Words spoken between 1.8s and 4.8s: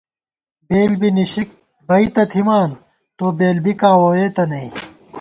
بئ تہ تھِمان، تو بېل بِکاں ووئېتہ نئ